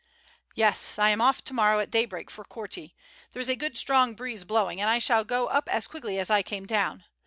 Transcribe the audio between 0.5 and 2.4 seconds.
"Yes, I am off to morrow at daybreak